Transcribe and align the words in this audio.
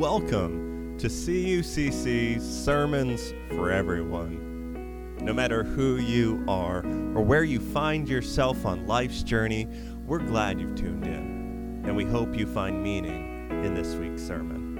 Welcome 0.00 0.96
to 0.96 1.08
CUCC 1.08 2.40
Sermons 2.40 3.34
for 3.50 3.70
Everyone. 3.70 5.14
No 5.20 5.34
matter 5.34 5.62
who 5.62 5.96
you 5.96 6.42
are 6.48 6.78
or 6.78 7.22
where 7.22 7.44
you 7.44 7.60
find 7.60 8.08
yourself 8.08 8.64
on 8.64 8.86
life's 8.86 9.22
journey, 9.22 9.68
we're 10.06 10.20
glad 10.20 10.58
you've 10.58 10.74
tuned 10.74 11.04
in, 11.04 11.82
and 11.84 11.94
we 11.94 12.06
hope 12.06 12.34
you 12.34 12.46
find 12.46 12.82
meaning 12.82 13.50
in 13.62 13.74
this 13.74 13.94
week's 13.94 14.22
sermon. 14.22 14.70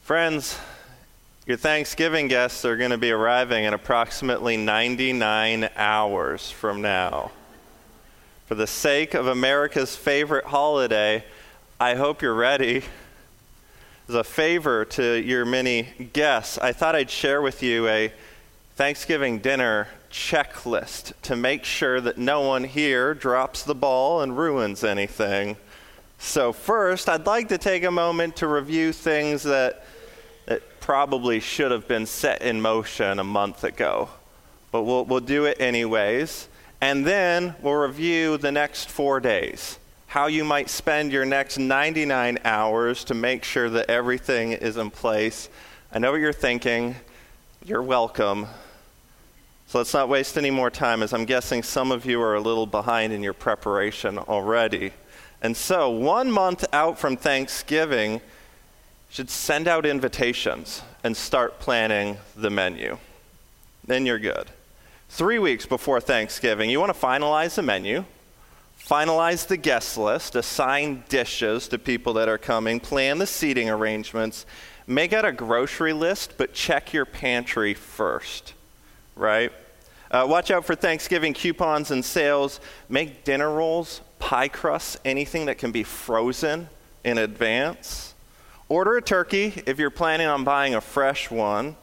Friends, 0.00 0.56
your 1.46 1.58
Thanksgiving 1.58 2.28
guests 2.28 2.64
are 2.64 2.76
going 2.76 2.90
to 2.90 2.96
be 2.96 3.10
arriving 3.10 3.64
in 3.64 3.74
approximately 3.74 4.56
99 4.56 5.68
hours 5.76 6.50
from 6.50 6.80
now. 6.80 7.32
For 8.46 8.54
the 8.54 8.66
sake 8.66 9.12
of 9.12 9.26
America's 9.26 9.94
favorite 9.94 10.46
holiday, 10.46 11.22
I 11.78 11.96
hope 11.96 12.22
you're 12.22 12.34
ready. 12.34 12.82
As 14.08 14.14
a 14.14 14.24
favor 14.24 14.86
to 14.86 15.20
your 15.20 15.44
many 15.44 16.08
guests, 16.14 16.56
I 16.56 16.72
thought 16.72 16.94
I'd 16.94 17.10
share 17.10 17.42
with 17.42 17.62
you 17.62 17.88
a 17.88 18.10
Thanksgiving 18.76 19.38
dinner 19.38 19.88
checklist 20.10 21.12
to 21.22 21.36
make 21.36 21.64
sure 21.64 22.00
that 22.00 22.16
no 22.16 22.40
one 22.40 22.64
here 22.64 23.12
drops 23.12 23.64
the 23.64 23.74
ball 23.74 24.22
and 24.22 24.38
ruins 24.38 24.82
anything. 24.82 25.58
So, 26.18 26.54
first, 26.54 27.06
I'd 27.06 27.26
like 27.26 27.50
to 27.50 27.58
take 27.58 27.84
a 27.84 27.90
moment 27.90 28.36
to 28.36 28.46
review 28.46 28.94
things 28.94 29.42
that 29.42 29.83
probably 30.80 31.40
should 31.40 31.70
have 31.70 31.88
been 31.88 32.04
set 32.04 32.42
in 32.42 32.60
motion 32.60 33.18
a 33.18 33.24
month 33.24 33.64
ago. 33.64 34.10
But 34.70 34.82
we'll, 34.82 35.04
we'll 35.06 35.20
do 35.20 35.46
it 35.46 35.58
anyways. 35.60 36.48
And 36.80 37.06
then 37.06 37.54
we'll 37.62 37.74
review 37.74 38.36
the 38.36 38.52
next 38.52 38.90
four 38.90 39.18
days, 39.18 39.78
how 40.06 40.26
you 40.26 40.44
might 40.44 40.68
spend 40.68 41.12
your 41.12 41.24
next 41.24 41.56
99 41.56 42.38
hours 42.44 43.04
to 43.04 43.14
make 43.14 43.44
sure 43.44 43.70
that 43.70 43.88
everything 43.88 44.52
is 44.52 44.76
in 44.76 44.90
place. 44.90 45.48
I 45.90 45.98
know 45.98 46.12
what 46.12 46.20
you're 46.20 46.34
thinking. 46.34 46.96
You're 47.64 47.82
welcome. 47.82 48.46
So 49.68 49.78
let's 49.78 49.94
not 49.94 50.10
waste 50.10 50.36
any 50.36 50.50
more 50.50 50.70
time, 50.70 51.02
as 51.02 51.14
I'm 51.14 51.24
guessing 51.24 51.62
some 51.62 51.90
of 51.90 52.04
you 52.04 52.20
are 52.20 52.34
a 52.34 52.40
little 52.40 52.66
behind 52.66 53.14
in 53.14 53.22
your 53.22 53.32
preparation 53.32 54.18
already. 54.18 54.92
And 55.40 55.56
so, 55.56 55.88
one 55.88 56.30
month 56.30 56.64
out 56.72 56.98
from 56.98 57.16
Thanksgiving, 57.16 58.20
should 59.14 59.30
send 59.30 59.68
out 59.68 59.86
invitations 59.86 60.82
and 61.04 61.16
start 61.16 61.60
planning 61.60 62.16
the 62.34 62.50
menu. 62.50 62.98
Then 63.86 64.06
you're 64.06 64.18
good. 64.18 64.50
Three 65.08 65.38
weeks 65.38 65.66
before 65.66 66.00
Thanksgiving, 66.00 66.68
you 66.68 66.80
want 66.80 66.92
to 66.92 67.00
finalize 67.00 67.54
the 67.54 67.62
menu, 67.62 68.06
finalize 68.76 69.46
the 69.46 69.56
guest 69.56 69.96
list, 69.96 70.34
assign 70.34 71.04
dishes 71.08 71.68
to 71.68 71.78
people 71.78 72.14
that 72.14 72.28
are 72.28 72.38
coming, 72.38 72.80
plan 72.80 73.18
the 73.18 73.26
seating 73.28 73.70
arrangements, 73.70 74.46
make 74.88 75.12
out 75.12 75.24
a 75.24 75.30
grocery 75.30 75.92
list, 75.92 76.34
but 76.36 76.52
check 76.52 76.92
your 76.92 77.04
pantry 77.04 77.72
first, 77.72 78.52
right? 79.14 79.52
Uh, 80.10 80.26
watch 80.28 80.50
out 80.50 80.64
for 80.64 80.74
Thanksgiving 80.74 81.34
coupons 81.34 81.92
and 81.92 82.04
sales. 82.04 82.58
Make 82.88 83.22
dinner 83.22 83.52
rolls, 83.52 84.00
pie 84.18 84.48
crusts, 84.48 84.96
anything 85.04 85.46
that 85.46 85.58
can 85.58 85.70
be 85.70 85.84
frozen 85.84 86.68
in 87.04 87.18
advance. 87.18 88.13
Order 88.68 88.96
a 88.96 89.02
turkey 89.02 89.62
if 89.66 89.78
you're 89.78 89.90
planning 89.90 90.26
on 90.26 90.42
buying 90.42 90.74
a 90.74 90.80
fresh 90.80 91.30
one. 91.30 91.76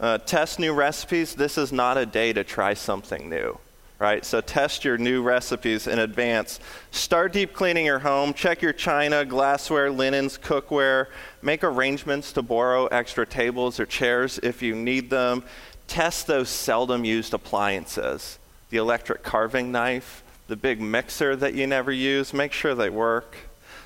Uh, 0.00 0.18
test 0.18 0.58
new 0.58 0.72
recipes. 0.72 1.34
This 1.34 1.58
is 1.58 1.70
not 1.70 1.98
a 1.98 2.06
day 2.06 2.32
to 2.32 2.42
try 2.42 2.72
something 2.72 3.28
new, 3.28 3.58
right? 3.98 4.24
So 4.24 4.40
test 4.40 4.86
your 4.86 4.96
new 4.96 5.22
recipes 5.22 5.86
in 5.86 5.98
advance. 5.98 6.60
Start 6.92 7.34
deep 7.34 7.52
cleaning 7.52 7.84
your 7.84 7.98
home. 7.98 8.32
Check 8.32 8.62
your 8.62 8.72
china, 8.72 9.24
glassware, 9.26 9.90
linens, 9.90 10.38
cookware. 10.38 11.08
Make 11.42 11.62
arrangements 11.62 12.32
to 12.32 12.42
borrow 12.42 12.86
extra 12.86 13.26
tables 13.26 13.78
or 13.78 13.84
chairs 13.84 14.38
if 14.42 14.62
you 14.62 14.74
need 14.74 15.10
them. 15.10 15.44
Test 15.88 16.26
those 16.26 16.48
seldom 16.48 17.04
used 17.04 17.34
appliances 17.34 18.38
the 18.70 18.78
electric 18.78 19.22
carving 19.22 19.70
knife, 19.70 20.24
the 20.48 20.56
big 20.56 20.80
mixer 20.80 21.36
that 21.36 21.54
you 21.54 21.64
never 21.64 21.92
use. 21.92 22.34
Make 22.34 22.52
sure 22.52 22.74
they 22.74 22.90
work. 22.90 23.36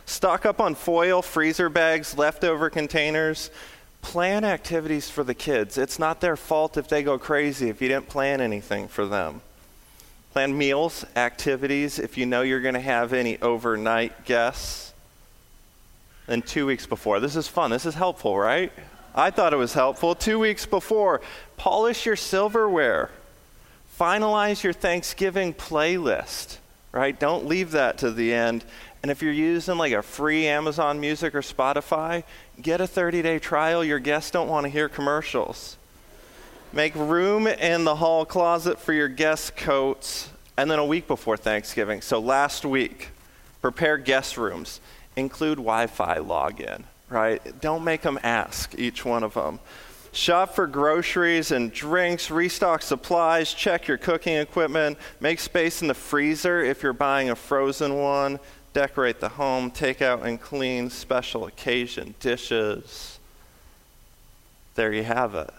Stock 0.08 0.46
up 0.46 0.58
on 0.58 0.74
foil, 0.74 1.20
freezer 1.20 1.69
bags, 1.69 2.16
leftover 2.16 2.70
containers. 2.70 3.50
Plan 4.00 4.42
activities 4.42 5.10
for 5.10 5.22
the 5.22 5.34
kids. 5.34 5.76
It's 5.76 5.98
not 5.98 6.22
their 6.22 6.34
fault 6.34 6.78
if 6.78 6.88
they 6.88 7.02
go 7.02 7.19
crazy 7.19 7.69
if 7.69 7.82
you 7.82 7.88
didn't 7.88 8.08
plan 8.08 8.41
anything 8.41 8.88
for 8.88 9.04
them. 9.04 9.42
Plan 10.32 10.56
meals, 10.56 11.04
activities 11.14 11.98
if 11.98 12.16
you 12.16 12.24
know 12.24 12.41
you're 12.41 12.62
going 12.62 12.72
to 12.72 12.80
have 12.80 13.12
any 13.12 13.38
overnight 13.42 14.24
guests. 14.24 14.94
Then 16.26 16.40
two 16.40 16.64
weeks 16.64 16.86
before. 16.86 17.20
This 17.20 17.36
is 17.36 17.46
fun. 17.46 17.70
This 17.70 17.84
is 17.84 17.94
helpful, 17.94 18.38
right? 18.38 18.72
I 19.14 19.30
thought 19.30 19.52
it 19.52 19.56
was 19.56 19.75
helpful. 19.75 20.14
Two 20.14 20.38
weeks 20.38 20.64
before, 20.64 21.20
polish 21.58 22.06
your 22.06 22.16
silverware. 22.16 23.10
Finalize 24.00 24.62
your 24.62 24.72
Thanksgiving 24.72 25.52
playlist, 25.52 26.56
right? 26.92 27.19
Don't 27.19 27.44
leave 27.44 27.72
that 27.72 27.98
to 27.98 28.10
the 28.10 28.32
end. 28.32 28.64
And 29.08 29.16
if 29.16 29.22
you're 29.22 29.32
using 29.32 29.78
like 29.78 29.94
a 29.94 30.02
free 30.02 30.46
Amazon 30.46 31.00
Music 31.00 31.34
or 31.34 31.41
Spotify, 31.41 32.24
get 32.60 32.82
a 32.82 32.86
30 32.86 33.22
day 33.22 33.38
trial. 33.38 33.82
Your 33.82 33.98
guests 33.98 34.30
don't 34.30 34.50
want 34.50 34.64
to 34.64 34.69
hear 34.69 34.86
commercials. 34.86 35.78
Make 36.74 36.94
room 36.94 37.46
in 37.46 37.84
the 37.84 37.96
hall 37.96 38.26
closet 38.26 38.78
for 38.78 38.92
your 38.92 39.08
guest 39.08 39.56
coats. 39.56 40.28
And 40.58 40.70
then 40.70 40.78
a 40.78 40.84
week 40.84 41.06
before 41.06 41.38
Thanksgiving, 41.38 42.02
so 42.02 42.19
last 42.19 42.66
week, 42.66 43.08
prepare 43.62 43.96
guest 43.96 44.36
rooms. 44.36 44.78
Include 45.16 45.56
Wi 45.56 45.86
Fi 45.86 46.19
login, 46.19 46.82
right? 47.08 47.40
Don't 47.62 47.84
make 47.84 48.02
them 48.02 48.19
ask 48.22 48.78
each 48.78 49.06
one 49.06 49.22
of 49.25 49.32
them. 49.32 49.58
Shop 50.12 50.54
for 50.54 50.66
groceries 50.66 51.50
and 51.50 51.72
drinks, 51.72 52.30
restock 52.30 52.82
supplies, 52.82 53.54
check 53.54 53.86
your 53.86 53.98
cooking 53.98 54.36
equipment, 54.36 54.98
make 55.20 55.38
space 55.40 55.80
in 55.80 55.88
the 55.88 55.94
freezer 55.94 56.62
if 56.62 56.82
you're 56.82 56.92
buying 56.92 57.30
a 57.30 57.36
frozen 57.36 57.94
one 57.94 58.38
decorate 58.73 59.21
the 59.21 59.31
home, 59.31 59.71
take 59.71 60.03
out 60.03 60.25
and 60.25 60.41
clean 60.41 60.91
special 60.91 61.47
occasion 61.47 62.15
dishes. 62.21 63.19
There 64.75 64.93
you 64.93 65.03
have 65.03 65.34
it. 65.34 65.51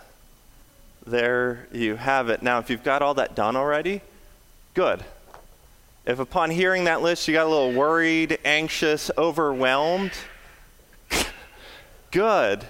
There 1.05 1.67
you 1.71 1.95
have 1.95 2.29
it. 2.29 2.41
Now, 2.41 2.59
if 2.59 2.69
you've 2.69 2.83
got 2.83 3.01
all 3.01 3.15
that 3.15 3.35
done 3.35 3.55
already, 3.55 4.01
good. 4.73 5.03
If 6.05 6.19
upon 6.19 6.51
hearing 6.51 6.85
that 6.85 7.01
list 7.01 7.27
you 7.27 7.33
got 7.33 7.45
a 7.45 7.49
little 7.49 7.73
worried, 7.73 8.39
anxious, 8.45 9.11
overwhelmed, 9.17 10.11
good. 12.11 12.65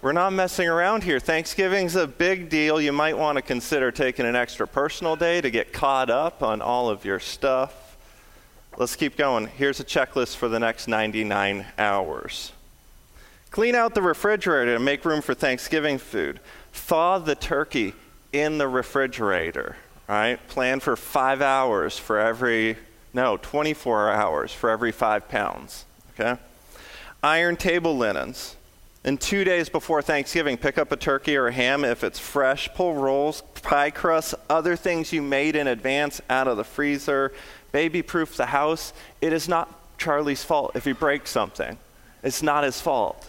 We're 0.00 0.12
not 0.12 0.32
messing 0.32 0.68
around 0.68 1.04
here. 1.04 1.20
Thanksgiving's 1.20 1.94
a 1.94 2.08
big 2.08 2.48
deal. 2.48 2.80
You 2.80 2.92
might 2.92 3.16
want 3.16 3.36
to 3.36 3.42
consider 3.42 3.92
taking 3.92 4.26
an 4.26 4.34
extra 4.34 4.66
personal 4.66 5.14
day 5.14 5.40
to 5.40 5.50
get 5.50 5.72
caught 5.72 6.10
up 6.10 6.42
on 6.42 6.60
all 6.60 6.90
of 6.90 7.04
your 7.04 7.20
stuff. 7.20 7.81
Let's 8.78 8.96
keep 8.96 9.18
going. 9.18 9.48
Here's 9.48 9.80
a 9.80 9.84
checklist 9.84 10.36
for 10.36 10.48
the 10.48 10.58
next 10.58 10.88
99 10.88 11.66
hours. 11.78 12.52
Clean 13.50 13.74
out 13.74 13.94
the 13.94 14.00
refrigerator 14.00 14.76
and 14.76 14.84
make 14.84 15.04
room 15.04 15.20
for 15.20 15.34
Thanksgiving 15.34 15.98
food. 15.98 16.40
Thaw 16.72 17.18
the 17.18 17.34
turkey 17.34 17.92
in 18.32 18.56
the 18.56 18.66
refrigerator, 18.66 19.76
right? 20.08 20.38
Plan 20.48 20.80
for 20.80 20.96
five 20.96 21.42
hours 21.42 21.98
for 21.98 22.18
every, 22.18 22.78
no, 23.12 23.36
24 23.36 24.10
hours 24.10 24.54
for 24.54 24.70
every 24.70 24.90
five 24.90 25.28
pounds, 25.28 25.84
okay? 26.18 26.40
Iron 27.22 27.56
table 27.56 27.94
linens. 27.94 28.56
And 29.04 29.20
two 29.20 29.44
days 29.44 29.68
before 29.68 30.00
Thanksgiving, 30.00 30.56
pick 30.56 30.78
up 30.78 30.92
a 30.92 30.96
turkey 30.96 31.36
or 31.36 31.48
a 31.48 31.52
ham 31.52 31.84
if 31.84 32.04
it's 32.04 32.20
fresh. 32.20 32.72
Pull 32.72 32.94
rolls, 32.94 33.42
pie 33.60 33.90
crusts, 33.90 34.34
other 34.48 34.76
things 34.76 35.12
you 35.12 35.20
made 35.20 35.56
in 35.56 35.66
advance 35.66 36.20
out 36.30 36.48
of 36.48 36.56
the 36.56 36.64
freezer 36.64 37.32
baby 37.72 38.02
proof 38.02 38.36
the 38.36 38.46
house, 38.46 38.92
it 39.20 39.32
is 39.32 39.48
not 39.48 39.98
Charlie's 39.98 40.44
fault 40.44 40.72
if 40.74 40.84
he 40.84 40.92
breaks 40.92 41.30
something. 41.30 41.78
It's 42.22 42.42
not 42.42 42.64
his 42.64 42.80
fault. 42.80 43.28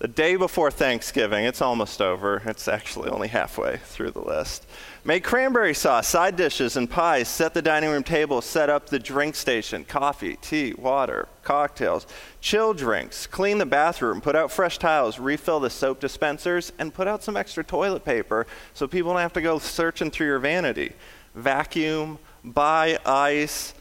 The 0.00 0.08
day 0.08 0.36
before 0.36 0.70
Thanksgiving, 0.70 1.44
it's 1.44 1.62
almost 1.62 2.02
over. 2.02 2.42
It's 2.44 2.68
actually 2.68 3.10
only 3.10 3.28
halfway 3.28 3.78
through 3.78 4.10
the 4.10 4.20
list. 4.20 4.66
Make 5.04 5.24
cranberry 5.24 5.72
sauce, 5.72 6.08
side 6.08 6.36
dishes, 6.36 6.76
and 6.76 6.90
pies. 6.90 7.28
Set 7.28 7.54
the 7.54 7.62
dining 7.62 7.90
room 7.90 8.02
table. 8.02 8.42
Set 8.42 8.68
up 8.68 8.88
the 8.88 8.98
drink 8.98 9.34
station 9.34 9.84
coffee, 9.84 10.36
tea, 10.42 10.74
water, 10.74 11.28
cocktails, 11.42 12.06
chill 12.40 12.74
drinks. 12.74 13.26
Clean 13.26 13.56
the 13.56 13.66
bathroom. 13.66 14.20
Put 14.20 14.36
out 14.36 14.50
fresh 14.50 14.78
tiles. 14.78 15.18
Refill 15.18 15.60
the 15.60 15.70
soap 15.70 16.00
dispensers. 16.00 16.72
And 16.78 16.92
put 16.92 17.08
out 17.08 17.22
some 17.22 17.36
extra 17.36 17.62
toilet 17.64 18.04
paper 18.04 18.46
so 18.74 18.86
people 18.86 19.12
don't 19.12 19.22
have 19.22 19.32
to 19.34 19.40
go 19.40 19.58
searching 19.58 20.10
through 20.10 20.26
your 20.26 20.38
vanity. 20.38 20.92
Vacuum, 21.34 22.18
buy 22.44 22.98
ice, 23.04 23.74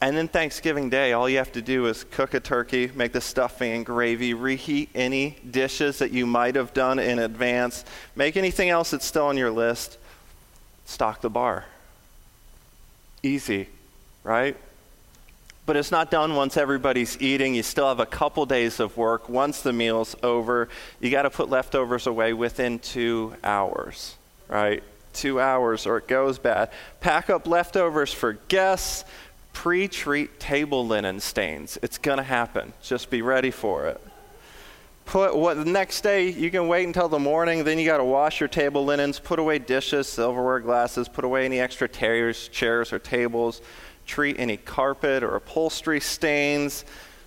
and 0.00 0.16
then 0.16 0.28
Thanksgiving 0.28 0.90
Day, 0.90 1.12
all 1.12 1.28
you 1.28 1.38
have 1.38 1.52
to 1.52 1.62
do 1.62 1.86
is 1.86 2.04
cook 2.04 2.34
a 2.34 2.40
turkey, 2.40 2.90
make 2.94 3.12
the 3.12 3.20
stuffing 3.20 3.72
and 3.72 3.86
gravy, 3.86 4.34
reheat 4.34 4.90
any 4.94 5.38
dishes 5.50 5.98
that 6.00 6.10
you 6.10 6.26
might 6.26 6.56
have 6.56 6.74
done 6.74 6.98
in 6.98 7.18
advance, 7.18 7.84
make 8.14 8.36
anything 8.36 8.68
else 8.68 8.90
that's 8.90 9.06
still 9.06 9.26
on 9.26 9.36
your 9.36 9.50
list, 9.50 9.96
stock 10.84 11.20
the 11.20 11.30
bar, 11.30 11.64
Easy, 13.22 13.68
right? 14.22 14.54
But 15.64 15.76
it's 15.76 15.90
not 15.90 16.10
done 16.10 16.34
once 16.34 16.58
everybody's 16.58 17.18
eating. 17.22 17.54
You 17.54 17.62
still 17.62 17.88
have 17.88 17.98
a 17.98 18.04
couple 18.04 18.44
days 18.44 18.80
of 18.80 18.98
work. 18.98 19.30
Once 19.30 19.62
the 19.62 19.72
meal's 19.72 20.14
over, 20.22 20.68
you 21.00 21.10
got 21.10 21.22
to 21.22 21.30
put 21.30 21.48
leftovers 21.48 22.06
away 22.06 22.34
within 22.34 22.78
two 22.78 23.34
hours, 23.42 24.16
right? 24.46 24.82
Two 25.14 25.40
hours 25.40 25.86
or 25.86 25.98
it 25.98 26.08
goes 26.08 26.38
bad. 26.38 26.70
Pack 27.00 27.30
up 27.30 27.46
leftovers 27.46 28.12
for 28.12 28.34
guests. 28.48 29.04
Pre 29.52 29.88
treat 29.88 30.40
table 30.40 30.86
linen 30.86 31.20
stains. 31.20 31.78
It's 31.82 31.98
going 31.98 32.18
to 32.18 32.24
happen. 32.24 32.72
Just 32.82 33.08
be 33.08 33.22
ready 33.22 33.50
for 33.50 33.86
it. 33.86 34.00
Put 35.06 35.36
what 35.36 35.58
the 35.58 35.64
next 35.64 36.00
day 36.00 36.30
you 36.30 36.50
can 36.50 36.66
wait 36.66 36.86
until 36.86 37.08
the 37.08 37.18
morning, 37.18 37.62
then 37.62 37.78
you 37.78 37.84
got 37.84 37.98
to 37.98 38.04
wash 38.04 38.40
your 38.40 38.48
table 38.48 38.86
linens, 38.86 39.18
put 39.18 39.38
away 39.38 39.58
dishes, 39.58 40.08
silverware, 40.08 40.60
glasses, 40.60 41.08
put 41.08 41.24
away 41.24 41.44
any 41.44 41.60
extra 41.60 41.86
chairs, 41.86 42.48
chairs 42.48 42.90
or 42.90 42.98
tables 42.98 43.60
treat 44.06 44.38
any 44.38 44.56
carpet 44.56 45.22
or 45.22 45.36
upholstery 45.36 46.00
stains, 46.00 46.84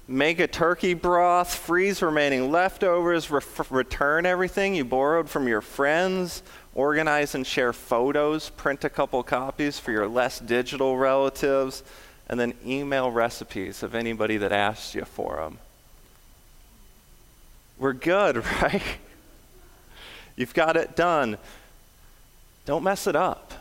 make 0.08 0.40
a 0.40 0.48
turkey 0.48 0.94
broth, 0.94 1.54
freeze 1.54 2.02
remaining 2.02 2.52
leftovers, 2.52 3.30
re- 3.30 3.42
return 3.70 4.26
everything 4.26 4.76
you 4.76 4.86
borrowed 4.86 5.30
from 5.30 5.48
your 5.48 5.62
friends, 5.62 6.44
organize 6.78 7.34
and 7.34 7.46
share 7.46 7.74
photos, 7.74 8.52
print 8.52 8.84
a 8.86 8.90
couple 8.90 9.22
copies 9.24 9.80
for 9.80 9.92
your 9.92 10.08
less 10.08 10.40
digital 10.40 10.96
relatives, 10.96 11.84
and 12.30 12.40
then 12.40 12.54
email 12.64 13.10
recipes 13.10 13.82
of 13.82 13.96
anybody 13.96 14.38
that 14.38 14.52
asks 14.52 14.94
you 14.94 15.04
for 15.04 15.38
them. 15.38 15.58
We're 17.80 17.94
good, 17.94 18.38
right? 18.62 18.84
You've 20.36 20.54
got 20.54 20.78
it 20.78 20.96
done. 20.96 21.40
Don't 22.66 22.84
mess 22.84 23.08
it 23.08 23.16
up. 23.16 23.54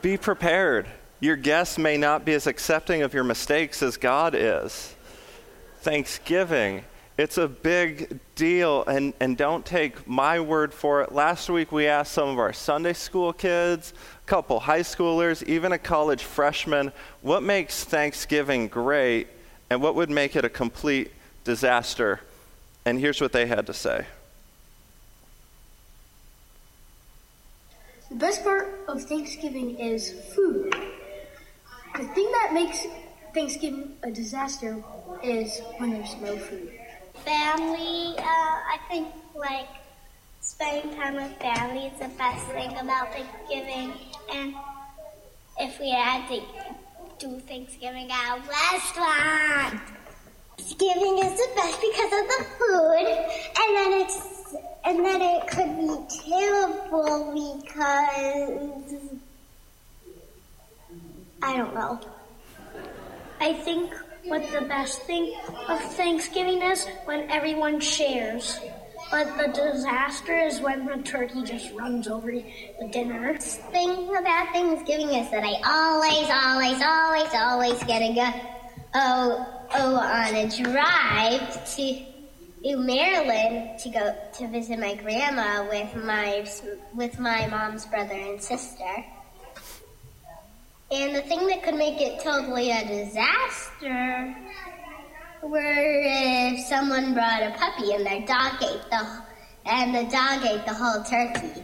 Be 0.00 0.16
prepared. 0.16 0.86
Your 1.20 1.36
guests 1.36 1.76
may 1.76 1.98
not 1.98 2.24
be 2.24 2.32
as 2.32 2.46
accepting 2.46 3.02
of 3.02 3.12
your 3.12 3.24
mistakes 3.24 3.82
as 3.82 3.98
God 3.98 4.34
is. 4.34 4.94
Thanksgiving, 5.80 6.84
it's 7.18 7.36
a 7.36 7.48
big 7.48 8.20
deal, 8.36 8.84
and, 8.84 9.12
and 9.18 9.36
don't 9.36 9.66
take 9.66 10.06
my 10.06 10.38
word 10.38 10.72
for 10.72 11.02
it. 11.02 11.10
Last 11.10 11.50
week, 11.50 11.72
we 11.72 11.88
asked 11.88 12.12
some 12.12 12.28
of 12.28 12.38
our 12.38 12.52
Sunday 12.52 12.92
school 12.92 13.32
kids, 13.32 13.92
a 14.24 14.26
couple 14.26 14.60
high 14.60 14.80
schoolers, 14.80 15.42
even 15.42 15.72
a 15.72 15.78
college 15.78 16.22
freshman, 16.22 16.92
what 17.22 17.42
makes 17.42 17.82
Thanksgiving 17.82 18.68
great 18.68 19.26
and 19.68 19.82
what 19.82 19.96
would 19.96 20.10
make 20.10 20.36
it 20.36 20.44
a 20.44 20.48
complete 20.48 21.10
disaster. 21.42 22.20
And 22.84 23.00
here's 23.00 23.20
what 23.20 23.32
they 23.32 23.46
had 23.46 23.66
to 23.66 23.74
say. 23.74 24.06
The 28.10 28.14
best 28.14 28.44
part 28.44 28.84
of 28.86 29.02
Thanksgiving 29.02 29.76
is 29.80 30.12
food. 30.34 30.72
The 31.96 32.04
thing 32.04 32.30
that 32.30 32.52
makes 32.54 32.86
Thanksgiving 33.34 33.96
a 34.04 34.10
disaster 34.12 34.82
is 35.24 35.60
when 35.78 35.90
there's 35.90 36.14
no 36.22 36.38
food. 36.38 36.72
Family, 37.24 38.14
uh, 38.18 38.22
I 38.22 38.78
think 38.88 39.08
like 39.34 39.68
spending 40.40 40.94
time 40.96 41.14
with 41.14 41.36
family 41.38 41.86
is 41.86 41.98
the 41.98 42.08
best 42.16 42.46
thing 42.48 42.70
about 42.78 43.12
Thanksgiving. 43.12 43.92
And 44.32 44.54
if 45.58 45.78
we 45.80 45.90
had 45.90 46.28
to 46.28 46.40
do 47.18 47.40
Thanksgiving 47.40 48.10
at 48.10 48.36
a 48.36 48.40
restaurant. 48.40 49.80
Thanksgiving 50.56 51.18
is 51.18 51.36
the 51.36 51.48
best 51.56 51.80
because 51.80 52.12
of 52.12 52.28
the 52.28 52.44
food, 52.58 53.06
and 53.58 53.76
then 53.76 53.92
it's 54.00 54.54
and 54.84 55.04
then 55.04 55.20
it 55.20 55.46
could 55.48 55.76
be 55.76 55.88
terrible 56.30 57.32
because 57.34 59.10
I 61.42 61.56
don't 61.56 61.74
know. 61.74 62.00
I 63.40 63.52
think 63.52 63.92
what 64.28 64.50
the 64.52 64.62
best 64.62 65.02
thing 65.02 65.34
of 65.68 65.80
Thanksgiving 65.94 66.62
is 66.62 66.86
when 67.04 67.30
everyone 67.30 67.80
shares. 67.80 68.58
But 69.10 69.38
the 69.38 69.48
disaster 69.52 70.38
is 70.38 70.60
when 70.60 70.84
the 70.84 70.98
turkey 70.98 71.42
just 71.42 71.72
runs 71.72 72.08
over 72.08 72.30
the 72.30 72.88
dinner. 72.92 73.38
Thing 73.38 74.14
about 74.14 74.52
Thanksgiving 74.52 75.08
is 75.08 75.30
that 75.30 75.44
I 75.44 75.54
always, 75.64 76.28
always, 76.28 76.82
always, 76.82 77.34
always 77.34 77.82
get 77.84 78.00
to 78.00 78.14
go 78.14 78.30
oh, 78.94 79.46
oh, 79.74 79.96
on 79.96 80.34
a 80.34 80.48
drive 80.48 81.74
to 81.76 82.04
Maryland 82.76 83.78
to 83.78 83.88
go 83.88 84.14
to 84.38 84.48
visit 84.48 84.78
my 84.78 84.94
grandma 84.94 85.66
with 85.68 85.94
my 85.96 86.46
with 86.94 87.18
my 87.18 87.46
mom's 87.46 87.86
brother 87.86 88.14
and 88.14 88.42
sister. 88.42 89.04
And 90.90 91.14
the 91.14 91.20
thing 91.20 91.46
that 91.48 91.62
could 91.62 91.74
make 91.74 92.00
it 92.00 92.20
totally 92.20 92.70
a 92.70 92.86
disaster 92.86 94.34
were 95.42 95.60
if 95.62 96.64
someone 96.64 97.12
brought 97.12 97.42
a 97.42 97.50
puppy 97.58 97.92
and 97.92 98.06
their 98.06 98.24
dog 98.26 98.54
ate 98.62 98.80
the 98.90 99.22
and 99.66 99.94
the 99.94 100.10
dog 100.10 100.46
ate 100.46 100.64
the 100.64 100.72
whole 100.72 101.04
turkey. 101.04 101.62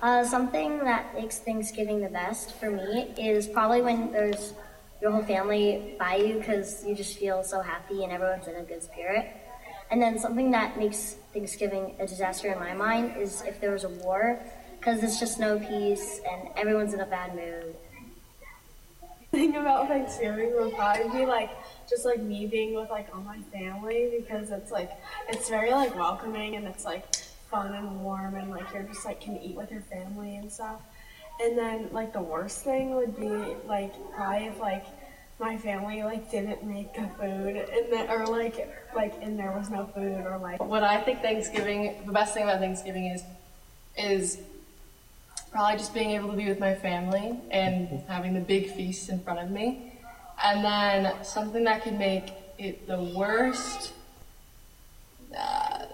Uh, 0.00 0.24
something 0.24 0.78
that 0.78 1.14
makes 1.14 1.40
Thanksgiving 1.40 2.00
the 2.00 2.08
best 2.08 2.54
for 2.54 2.70
me 2.70 3.12
is 3.18 3.46
probably 3.46 3.82
when 3.82 4.10
there's 4.10 4.54
your 5.02 5.10
whole 5.10 5.22
family 5.22 5.94
by 5.98 6.16
you 6.16 6.38
because 6.38 6.82
you 6.86 6.94
just 6.94 7.18
feel 7.18 7.42
so 7.42 7.60
happy 7.60 8.02
and 8.02 8.12
everyone's 8.12 8.48
in 8.48 8.56
a 8.56 8.62
good 8.62 8.82
spirit. 8.82 9.26
And 9.90 10.00
then 10.00 10.18
something 10.18 10.50
that 10.52 10.78
makes 10.78 11.16
Thanksgiving 11.34 11.96
a 12.00 12.06
disaster 12.06 12.50
in 12.50 12.58
my 12.58 12.72
mind 12.72 13.14
is 13.18 13.42
if 13.42 13.60
there 13.60 13.72
was 13.72 13.84
a 13.84 13.90
war 13.90 14.40
because 14.78 15.02
it's 15.02 15.20
just 15.20 15.38
no 15.38 15.58
peace 15.58 16.22
and 16.28 16.48
everyone's 16.56 16.94
in 16.94 17.00
a 17.00 17.06
bad 17.06 17.34
mood 17.34 17.76
thing 19.32 19.56
about 19.56 19.88
Thanksgiving 19.88 20.54
would 20.54 20.74
probably 20.74 21.20
be 21.20 21.26
like 21.26 21.50
just 21.88 22.04
like 22.04 22.20
me 22.20 22.46
being 22.46 22.74
with 22.74 22.90
like 22.90 23.08
all 23.14 23.22
my 23.22 23.38
family 23.50 24.12
because 24.18 24.50
it's 24.50 24.70
like 24.70 24.92
it's 25.28 25.48
very 25.48 25.70
like 25.70 25.96
welcoming 25.96 26.54
and 26.56 26.66
it's 26.68 26.84
like 26.84 27.16
fun 27.50 27.74
and 27.74 28.04
warm 28.04 28.34
and 28.34 28.50
like 28.50 28.72
you're 28.72 28.82
just 28.82 29.04
like 29.06 29.20
can 29.20 29.38
eat 29.38 29.56
with 29.56 29.70
your 29.72 29.80
family 29.80 30.36
and 30.36 30.52
stuff. 30.52 30.82
And 31.40 31.56
then 31.56 31.88
like 31.92 32.12
the 32.12 32.20
worst 32.20 32.62
thing 32.62 32.94
would 32.94 33.18
be 33.18 33.56
like 33.66 33.94
probably 34.12 34.46
if 34.46 34.60
like 34.60 34.84
my 35.38 35.56
family 35.56 36.02
like 36.02 36.30
didn't 36.30 36.62
make 36.62 36.92
the 36.94 37.08
food 37.18 37.56
and 37.56 37.90
then 37.90 38.10
or 38.10 38.26
like 38.26 38.70
like 38.94 39.14
and 39.22 39.38
there 39.38 39.52
was 39.52 39.70
no 39.70 39.86
food 39.86 40.26
or 40.26 40.38
like 40.38 40.62
what 40.62 40.84
I 40.84 41.00
think 41.00 41.22
Thanksgiving 41.22 42.02
the 42.04 42.12
best 42.12 42.34
thing 42.34 42.42
about 42.42 42.60
Thanksgiving 42.60 43.06
is 43.06 43.22
is 43.96 44.38
Probably 45.52 45.76
just 45.76 45.92
being 45.92 46.10
able 46.12 46.30
to 46.30 46.36
be 46.36 46.48
with 46.48 46.58
my 46.58 46.74
family 46.74 47.38
and 47.50 48.02
having 48.08 48.32
the 48.32 48.40
big 48.40 48.72
feast 48.72 49.10
in 49.10 49.20
front 49.20 49.38
of 49.38 49.50
me. 49.50 49.92
And 50.42 50.64
then 50.64 51.24
something 51.24 51.64
that 51.64 51.84
could 51.84 51.98
make 51.98 52.32
it 52.58 52.86
the 52.86 53.02
worst 53.14 53.92
uh, 55.38 55.84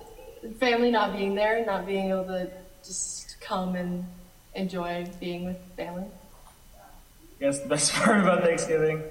family 0.61 0.93
not 0.93 1.17
being 1.17 1.35
there, 1.35 1.65
not 1.67 1.87
being 1.87 2.11
able 2.11 2.25
to 2.27 2.51
just 2.85 3.41
come 3.41 3.75
and 3.75 4.07
enjoy 4.55 5.07
being 5.19 5.45
with 5.45 5.57
family. 5.77 6.07
I 7.41 7.41
guess 7.41 7.61
the 7.61 7.69
best 7.69 7.93
part 7.95 8.21
about 8.21 8.45
Thanksgiving 8.45 9.03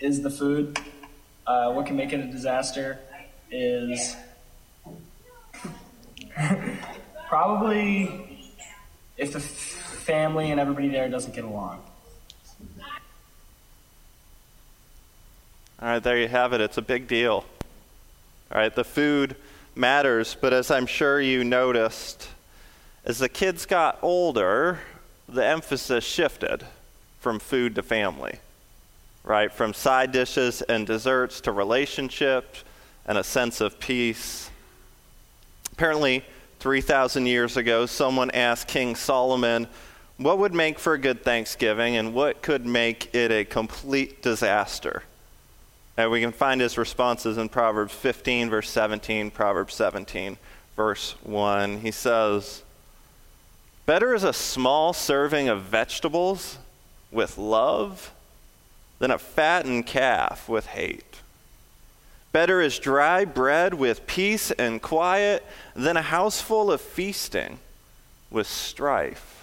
is 0.00 0.22
the 0.22 0.30
food. 0.30 0.78
Uh, 1.46 1.72
what 1.72 1.86
can 1.86 1.96
make 1.96 2.12
it 2.12 2.20
a 2.20 2.26
disaster 2.26 3.00
is 3.50 4.14
probably 7.28 8.52
if 9.16 9.32
the 9.32 9.40
family 10.06 10.52
and 10.52 10.60
everybody 10.60 10.88
there 10.88 11.08
doesn't 11.08 11.34
get 11.34 11.44
along. 11.44 11.82
All 15.82 15.88
right, 15.88 16.02
there 16.02 16.16
you 16.16 16.28
have 16.28 16.52
it. 16.52 16.60
It's 16.60 16.78
a 16.78 16.82
big 16.82 17.06
deal. 17.06 17.44
All 18.50 18.60
right, 18.60 18.74
the 18.74 18.84
food 18.84 19.36
matters, 19.74 20.36
but 20.40 20.54
as 20.54 20.70
I'm 20.70 20.86
sure 20.86 21.20
you 21.20 21.44
noticed, 21.44 22.28
as 23.04 23.18
the 23.18 23.28
kids 23.28 23.66
got 23.66 23.98
older, 24.00 24.78
the 25.28 25.44
emphasis 25.44 26.04
shifted 26.04 26.64
from 27.20 27.40
food 27.40 27.74
to 27.74 27.82
family, 27.82 28.38
right? 29.24 29.52
From 29.52 29.74
side 29.74 30.12
dishes 30.12 30.62
and 30.62 30.86
desserts 30.86 31.40
to 31.42 31.52
relationships 31.52 32.64
and 33.04 33.18
a 33.18 33.24
sense 33.24 33.60
of 33.60 33.78
peace. 33.80 34.50
Apparently, 35.72 36.24
3,000 36.60 37.26
years 37.26 37.56
ago, 37.56 37.84
someone 37.84 38.30
asked 38.30 38.68
King 38.68 38.94
Solomon 38.94 39.66
what 40.18 40.38
would 40.38 40.54
make 40.54 40.78
for 40.78 40.94
a 40.94 40.98
good 40.98 41.22
Thanksgiving 41.22 41.96
and 41.96 42.14
what 42.14 42.42
could 42.42 42.64
make 42.64 43.14
it 43.14 43.30
a 43.30 43.44
complete 43.44 44.22
disaster? 44.22 45.02
And 45.96 46.10
we 46.10 46.20
can 46.20 46.32
find 46.32 46.60
his 46.60 46.78
responses 46.78 47.38
in 47.38 47.48
Proverbs 47.48 47.92
15, 47.92 48.50
verse 48.50 48.70
17, 48.70 49.30
Proverbs 49.30 49.74
17, 49.74 50.36
verse 50.74 51.14
1. 51.22 51.80
He 51.80 51.90
says, 51.90 52.62
Better 53.86 54.14
is 54.14 54.24
a 54.24 54.32
small 54.32 54.92
serving 54.92 55.48
of 55.48 55.62
vegetables 55.62 56.58
with 57.10 57.38
love 57.38 58.12
than 58.98 59.10
a 59.10 59.18
fattened 59.18 59.86
calf 59.86 60.48
with 60.48 60.66
hate. 60.66 61.20
Better 62.32 62.60
is 62.60 62.78
dry 62.78 63.24
bread 63.24 63.74
with 63.74 64.06
peace 64.06 64.50
and 64.50 64.82
quiet 64.82 65.44
than 65.74 65.96
a 65.96 66.02
house 66.02 66.40
full 66.40 66.70
of 66.70 66.80
feasting 66.80 67.58
with 68.30 68.46
strife. 68.46 69.35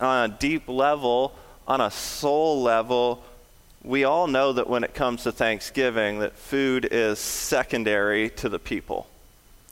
On 0.00 0.30
a 0.30 0.32
deep 0.32 0.68
level, 0.68 1.34
on 1.66 1.80
a 1.80 1.90
soul 1.90 2.62
level, 2.62 3.22
we 3.82 4.04
all 4.04 4.26
know 4.26 4.52
that 4.52 4.68
when 4.68 4.82
it 4.82 4.94
comes 4.94 5.22
to 5.24 5.32
Thanksgiving, 5.32 6.20
that 6.20 6.36
food 6.36 6.88
is 6.90 7.18
secondary 7.18 8.30
to 8.30 8.48
the 8.48 8.58
people, 8.58 9.06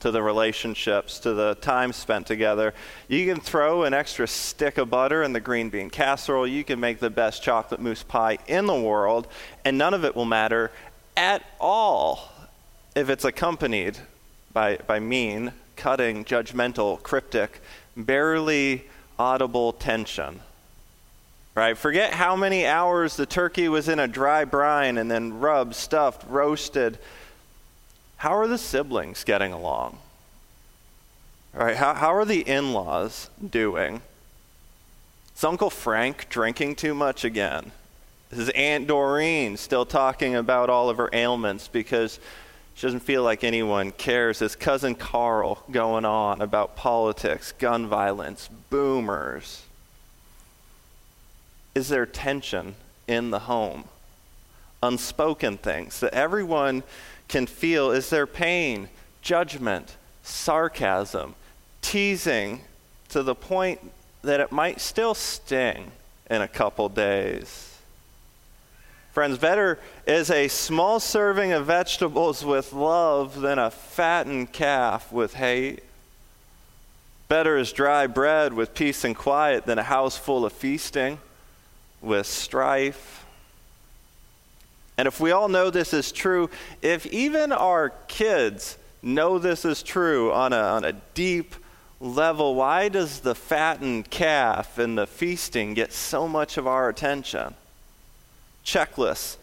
to 0.00 0.11
the 0.11 0.23
relationships, 0.23 1.19
to 1.21 1.33
the 1.33 1.55
time 1.57 1.93
spent 1.93 2.26
together. 2.26 2.75
You 3.09 3.26
can 3.26 3.41
throw 3.41 3.85
an 3.85 3.95
extra 3.95 4.29
stick 4.29 4.79
of 4.79 4.91
butter 4.91 5.23
in 5.23 5.33
the 5.33 5.41
green 5.41 5.71
bean 5.71 5.91
casserole. 5.91 6.47
You 6.47 6.62
can 6.62 6.79
make 6.79 7.00
the 7.00 7.11
best 7.11 7.43
chocolate 7.43 7.81
mousse 7.81 8.02
pie 8.02 8.38
in 8.47 8.67
the 8.67 8.79
world, 8.79 9.26
and 9.64 9.79
none 9.79 9.95
of 9.95 10.05
it 10.05 10.14
will 10.14 10.26
matter 10.26 10.71
at 11.17 11.43
all 11.59 12.31
if 12.95 13.09
it's 13.09 13.25
accompanied 13.25 13.97
by, 14.52 14.76
by 14.87 15.00
mean, 15.00 15.52
cutting, 15.76 16.25
judgmental, 16.25 17.02
cryptic, 17.02 17.61
barely 17.97 18.85
audible 19.23 19.73
tension 19.73 20.41
right? 21.55 21.76
Forget 21.76 22.14
how 22.14 22.37
many 22.37 22.67
hours 22.67 23.17
the 23.17 23.26
turkey 23.26 23.69
was 23.69 23.88
in 23.88 23.99
a 23.99 24.09
dry 24.09 24.45
brine 24.45 24.99
and 24.99 25.11
then 25.11 25.38
rubbed, 25.38 25.75
stuffed, 25.75 26.25
roasted. 26.29 26.99
How 28.17 28.37
are 28.37 28.49
the 28.49 28.59
siblings 28.59 29.25
getting 29.25 29.52
along? 29.52 29.99
All 31.55 31.64
right, 31.64 31.76
how, 31.76 31.95
how 31.95 32.14
are 32.14 32.25
the 32.25 32.41
in 32.41 32.73
laws 32.73 33.29
doing? 33.50 34.00
Is 35.37 35.45
Uncle 35.45 35.71
Frank 35.71 36.29
drinking 36.31 36.76
too 36.76 36.95
much 36.95 37.25
again? 37.25 37.73
Is 38.31 38.49
Aunt 38.50 38.87
Doreen 38.87 39.59
still 39.59 39.85
talking 39.85 40.35
about 40.35 40.71
all 40.71 40.88
of 40.88 40.97
her 40.97 41.11
ailments 41.12 41.69
because 41.69 42.19
she 42.75 42.87
doesn't 42.87 43.00
feel 43.00 43.23
like 43.23 43.45
anyone 43.45 43.93
cares? 43.93 44.43
Is 44.43 44.57
Cousin 44.57 44.95
Carl 44.95 45.62
going 45.71 46.05
on 46.05 46.41
about 46.41 46.76
politics, 46.76 47.52
gun 47.52 47.87
violence, 47.87 48.49
boomers? 48.71 49.62
is 51.75 51.88
there 51.88 52.07
tension 52.07 52.75
in 53.09 53.31
the 53.31 53.41
home? 53.41 53.85
Unspoken 54.83 55.57
things 55.59 56.00
that 56.00 56.12
everyone 56.12 56.83
can 57.29 57.47
feel. 57.47 57.91
Is 57.91 58.11
there 58.11 58.26
pain, 58.26 58.88
judgment, 59.23 59.97
sarcasm, 60.23 61.35
teasing 61.81 62.61
to 63.11 63.23
the 63.23 63.35
point 63.35 63.81
that 64.23 64.41
it 64.41 64.52
might 64.52 64.81
still 64.81 65.14
sting 65.14 65.93
in 66.29 66.43
a 66.43 66.49
couple 66.49 66.88
days? 66.88 67.72
Friends, 69.12 69.37
better 69.37 69.78
is 70.07 70.31
a 70.31 70.49
small 70.49 70.99
serving 70.99 71.52
of 71.52 71.66
vegetables 71.66 72.42
with 72.47 72.73
love 72.73 73.42
than 73.42 73.59
a 73.59 73.71
fattened 73.71 74.52
calf 74.52 75.12
with 75.12 75.35
hate. 75.35 75.83
Better 77.28 77.59
is 77.59 77.73
dry 77.73 78.07
bread 78.07 78.54
with 78.54 78.75
peace 78.75 79.04
and 79.04 79.14
quiet 79.14 79.66
than 79.66 79.78
a 79.78 79.83
house 79.83 80.16
full 80.16 80.47
of 80.47 80.52
feasting 80.54 81.19
with 82.00 82.26
strife. 82.26 83.26
And 84.97 85.07
if 85.07 85.21
we 85.21 85.31
all 85.31 85.49
know 85.50 85.69
this 85.69 85.92
is 85.92 86.11
true, 86.11 86.49
if 86.81 87.04
even 87.04 87.52
our 87.52 87.90
kids 88.09 88.78
know 89.02 89.38
this 89.38 89.66
is 89.66 89.83
true 89.83 90.33
on 90.33 90.54
a, 90.54 90.57
on 90.57 90.85
a 90.85 90.92
deep 91.12 91.54
level, 92.00 92.54
why 92.54 92.88
does 92.88 93.21
the 93.21 93.35
fattened 93.35 94.09
calf 94.09 94.78
and 94.78 94.97
the 94.97 95.07
feasting 95.07 95.75
get 95.75 95.92
so 95.92 96.26
much 96.26 96.57
of 96.57 96.66
our 96.66 96.88
attention? 96.88 97.54
Checklists, 98.64 99.37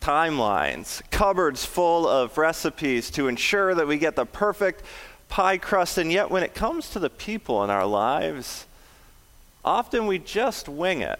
timelines, 0.00 1.02
cupboards 1.10 1.64
full 1.64 2.06
of 2.08 2.36
recipes 2.38 3.10
to 3.10 3.28
ensure 3.28 3.74
that 3.74 3.86
we 3.86 3.98
get 3.98 4.16
the 4.16 4.26
perfect 4.26 4.82
pie 5.28 5.58
crust, 5.58 5.98
and 5.98 6.12
yet 6.12 6.30
when 6.30 6.42
it 6.42 6.54
comes 6.54 6.90
to 6.90 6.98
the 6.98 7.10
people 7.10 7.64
in 7.64 7.70
our 7.70 7.86
lives, 7.86 8.66
often 9.64 10.06
we 10.06 10.18
just 10.18 10.68
wing 10.68 11.00
it. 11.00 11.18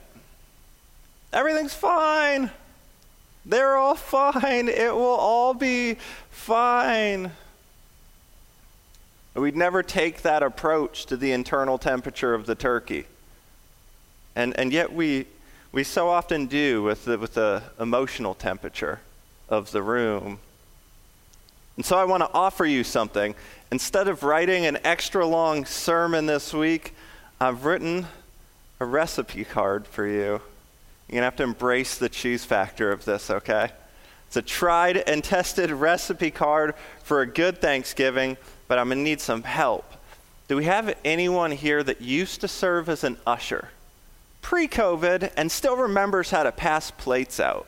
Everything's 1.32 1.74
fine. 1.74 2.50
They're 3.44 3.76
all 3.76 3.94
fine. 3.96 4.68
It 4.68 4.94
will 4.94 5.04
all 5.04 5.54
be 5.54 5.96
fine. 6.30 7.32
We'd 9.34 9.56
never 9.56 9.82
take 9.82 10.22
that 10.22 10.42
approach 10.42 11.06
to 11.06 11.16
the 11.16 11.32
internal 11.32 11.76
temperature 11.76 12.32
of 12.32 12.46
the 12.46 12.54
turkey. 12.54 13.06
And, 14.34 14.58
and 14.58 14.72
yet 14.72 14.92
we, 14.92 15.26
we 15.76 15.84
so 15.84 16.08
often 16.08 16.46
do 16.46 16.82
with 16.82 17.04
the, 17.04 17.18
with 17.18 17.34
the 17.34 17.62
emotional 17.78 18.34
temperature 18.34 18.98
of 19.50 19.72
the 19.72 19.82
room. 19.82 20.38
And 21.76 21.84
so 21.84 21.98
I 21.98 22.04
want 22.04 22.22
to 22.22 22.30
offer 22.32 22.64
you 22.64 22.82
something. 22.82 23.34
Instead 23.70 24.08
of 24.08 24.22
writing 24.22 24.64
an 24.64 24.78
extra 24.84 25.26
long 25.26 25.66
sermon 25.66 26.24
this 26.24 26.54
week, 26.54 26.94
I've 27.38 27.66
written 27.66 28.06
a 28.80 28.86
recipe 28.86 29.44
card 29.44 29.86
for 29.86 30.06
you. 30.06 30.14
You're 30.22 30.40
going 31.10 31.20
to 31.20 31.24
have 31.24 31.36
to 31.36 31.42
embrace 31.42 31.98
the 31.98 32.08
cheese 32.08 32.46
factor 32.46 32.90
of 32.90 33.04
this, 33.04 33.28
okay? 33.28 33.68
It's 34.28 34.36
a 34.38 34.42
tried 34.42 34.96
and 34.96 35.22
tested 35.22 35.70
recipe 35.70 36.30
card 36.30 36.72
for 37.02 37.20
a 37.20 37.26
good 37.26 37.60
Thanksgiving, 37.60 38.38
but 38.66 38.78
I'm 38.78 38.88
going 38.88 39.00
to 39.00 39.04
need 39.04 39.20
some 39.20 39.42
help. 39.42 39.84
Do 40.48 40.56
we 40.56 40.64
have 40.64 40.96
anyone 41.04 41.50
here 41.50 41.82
that 41.82 42.00
used 42.00 42.40
to 42.40 42.48
serve 42.48 42.88
as 42.88 43.04
an 43.04 43.18
usher 43.26 43.68
pre 44.46 44.68
COVID 44.68 45.32
and 45.36 45.50
still 45.50 45.76
remembers 45.76 46.30
how 46.30 46.44
to 46.44 46.52
pass 46.52 46.92
plates 46.92 47.40
out? 47.40 47.66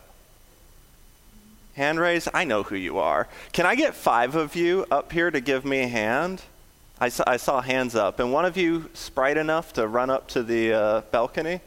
Hand 1.75 1.99
raise, 1.99 2.29
I 2.33 2.45
know 2.45 2.63
who 2.63 2.77
you 2.77 2.99
are. 2.99 3.27
Can 3.51 3.67
I 3.67 3.75
get 3.75 3.97
five 3.97 4.37
of 4.37 4.55
you 4.55 4.87
up 4.89 5.11
here 5.11 5.29
to 5.29 5.41
give 5.41 5.65
me 5.65 5.81
a 5.81 5.89
hand? 5.89 6.41
I 7.01 7.09
saw, 7.09 7.25
I 7.27 7.37
saw 7.37 7.61
hands 7.61 7.97
up. 7.97 8.21
And 8.21 8.33
one 8.33 8.45
of 8.45 8.57
you 8.57 8.91
sprite 8.95 9.37
enough 9.37 9.73
to 9.73 9.89
run 9.89 10.09
up 10.09 10.29
to 10.29 10.45
the 10.45 10.73
uh, 10.73 11.01
balcony? 11.11 11.61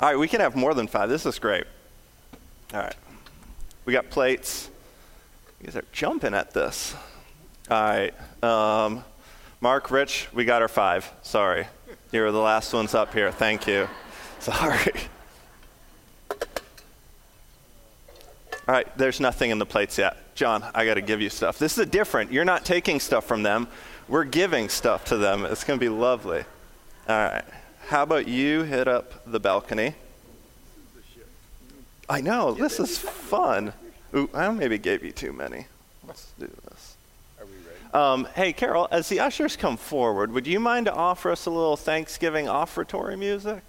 All 0.00 0.08
right, 0.08 0.18
we 0.18 0.26
can 0.26 0.40
have 0.40 0.56
more 0.56 0.74
than 0.74 0.88
five. 0.88 1.08
This 1.08 1.26
is 1.26 1.38
great. 1.38 1.64
All 2.74 2.80
right. 2.80 2.96
We 3.84 3.92
got 3.92 4.10
plates. 4.10 4.68
You 5.60 5.66
guys 5.66 5.76
are 5.76 5.84
jumping 5.92 6.34
at 6.34 6.54
this. 6.54 6.96
All 7.70 7.80
right. 7.80 8.42
Um, 8.42 9.04
Mark, 9.60 9.92
Rich, 9.92 10.26
we 10.34 10.44
got 10.44 10.60
our 10.60 10.66
five. 10.66 11.08
Sorry. 11.22 11.68
You 12.10 12.22
were 12.22 12.32
the 12.32 12.38
last 12.38 12.72
ones 12.72 12.94
up 12.94 13.12
here. 13.12 13.30
Thank 13.30 13.66
you. 13.66 13.88
Sorry. 14.40 14.92
All 18.68 18.74
right, 18.74 18.98
there's 18.98 19.18
nothing 19.18 19.50
in 19.50 19.58
the 19.58 19.66
plates 19.66 19.98
yet. 19.98 20.16
John, 20.34 20.62
I 20.74 20.84
got 20.84 20.94
to 20.94 21.00
give 21.00 21.20
you 21.20 21.30
stuff. 21.30 21.58
This 21.58 21.78
is 21.78 21.86
different. 21.86 22.32
You're 22.32 22.44
not 22.44 22.64
taking 22.64 23.00
stuff 23.00 23.24
from 23.24 23.42
them. 23.42 23.66
We're 24.08 24.24
giving 24.24 24.68
stuff 24.68 25.06
to 25.06 25.16
them. 25.16 25.44
It's 25.44 25.64
going 25.64 25.78
to 25.78 25.84
be 25.84 25.88
lovely. 25.88 26.44
All 27.08 27.16
right. 27.16 27.44
How 27.88 28.02
about 28.02 28.28
you 28.28 28.62
hit 28.64 28.86
up 28.86 29.24
the 29.26 29.40
balcony? 29.40 29.94
I 32.08 32.20
know. 32.20 32.52
This 32.52 32.78
is 32.78 32.98
fun. 32.98 33.72
Ooh, 34.14 34.28
I 34.32 34.50
maybe 34.50 34.78
gave 34.78 35.02
you 35.02 35.12
too 35.12 35.32
many. 35.32 35.66
Let's 36.06 36.32
do 36.38 36.46
this. 36.46 36.67
Um, 37.94 38.28
hey, 38.34 38.52
Carol, 38.52 38.86
as 38.90 39.08
the 39.08 39.20
ushers 39.20 39.56
come 39.56 39.76
forward, 39.78 40.30
would 40.32 40.46
you 40.46 40.60
mind 40.60 40.86
to 40.86 40.92
offer 40.92 41.30
us 41.30 41.46
a 41.46 41.50
little 41.50 41.76
Thanksgiving 41.76 42.46
offertory 42.46 43.18
music? 43.18 43.62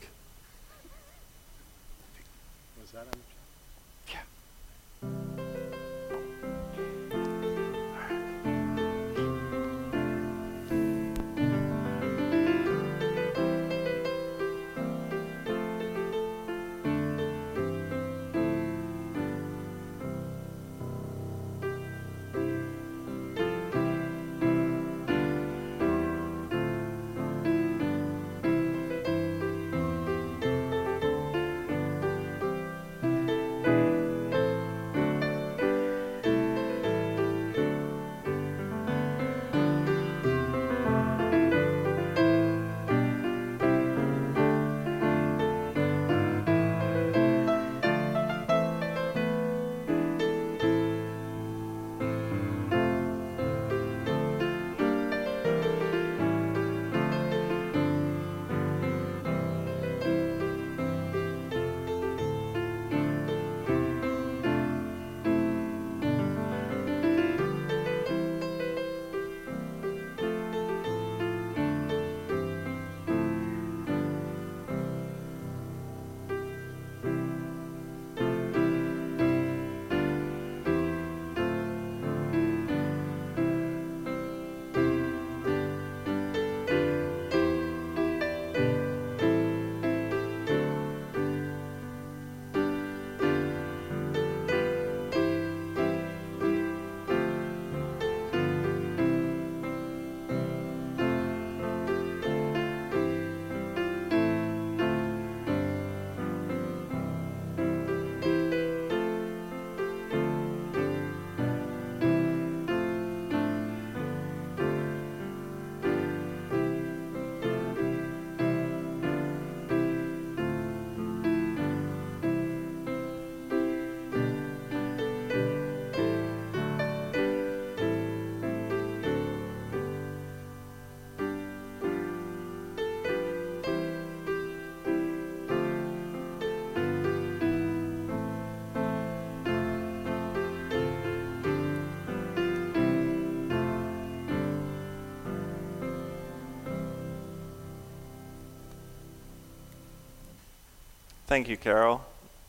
Thank 151.29 151.47
you, 151.47 151.57
Carol. 151.57 152.01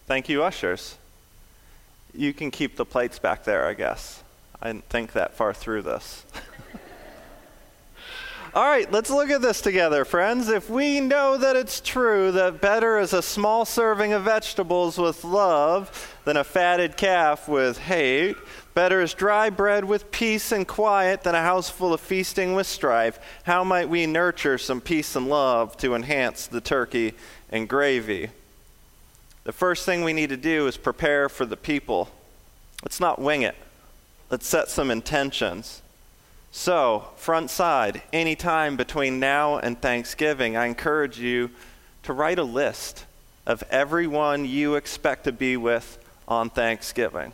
Thank 0.07 0.31
you, 0.31 0.43
ushers. 0.43 0.97
You 2.15 2.33
can 2.33 2.51
keep 2.51 2.77
the 2.77 2.87
plates 2.87 3.19
back 3.19 3.45
there, 3.45 3.67
I 3.67 3.75
guess. 3.75 4.23
I 4.63 4.69
didn't 4.69 4.89
think 4.89 5.13
that 5.13 5.35
far 5.35 5.53
through 5.53 5.83
this. 5.83 6.25
All 8.55 8.65
right, 8.65 8.91
let's 8.91 9.11
look 9.11 9.29
at 9.29 9.43
this 9.43 9.61
together, 9.61 10.07
friends. 10.07 10.49
If 10.49 10.71
we 10.71 10.99
know 10.99 11.37
that 11.37 11.57
it's 11.57 11.83
true 11.83 12.33
that 12.33 12.63
better 12.63 12.99
is 12.99 13.13
a 13.13 13.21
small 13.21 13.67
serving 13.67 14.15
of 14.15 14.23
vegetables 14.23 14.97
with 14.97 15.25
love 15.25 16.17
than 16.25 16.39
a 16.39 16.43
fatted 16.43 16.97
calf 16.97 17.51
with 17.51 17.77
hate, 17.77 18.39
better 18.73 19.03
is 19.03 19.13
dry 19.13 19.51
bread 19.51 19.85
with 19.85 20.11
peace 20.11 20.53
and 20.53 20.67
quiet 20.67 21.23
than 21.23 21.35
a 21.35 21.43
house 21.43 21.69
full 21.69 21.93
of 21.93 22.01
feasting 22.01 22.55
with 22.55 22.67
strife, 22.67 23.19
how 23.43 23.63
might 23.63 23.91
we 23.91 24.07
nurture 24.07 24.57
some 24.57 24.81
peace 24.81 25.15
and 25.17 25.29
love 25.29 25.77
to 25.77 25.95
enhance 25.95 26.47
the 26.47 26.63
turkey 26.63 27.13
and 27.51 27.69
gravy? 27.69 28.31
The 29.45 29.53
first 29.53 29.87
thing 29.87 30.05
we 30.05 30.13
need 30.13 30.29
to 30.29 30.37
do 30.37 30.67
is 30.67 30.77
prepare 30.77 31.29
for 31.29 31.47
the 31.47 31.57
people. 31.57 32.11
Let's 32.83 33.01
not 33.01 33.21
wing 33.21 33.43
it, 33.43 33.57
let's 34.31 34.47
set 34.47 34.69
some 34.69 34.91
intentions. 34.91 35.83
So, 36.53 37.09
front 37.17 37.49
side, 37.49 38.03
any 38.13 38.35
time 38.35 38.77
between 38.77 39.21
now 39.21 39.59
and 39.59 39.81
Thanksgiving, 39.81 40.57
I 40.57 40.67
encourage 40.67 41.19
you 41.19 41.50
to 42.03 42.13
write 42.13 42.41
a 42.41 42.45
list 42.45 43.05
of 43.47 43.63
everyone 43.71 44.45
you 44.45 44.75
expect 44.75 45.25
to 45.25 45.33
be 45.33 45.57
with 45.57 45.99
on 46.26 46.50
Thanksgiving. 46.50 47.33